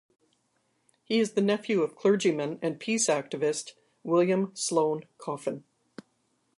He 1.03 1.19
is 1.19 1.33
the 1.33 1.43
nephew 1.43 1.83
of 1.83 1.95
clergyman 1.95 2.57
and 2.63 2.79
peace 2.79 3.05
activist 3.07 3.73
William 4.03 4.49
Sloane 4.55 5.05
Coffin. 5.19 5.63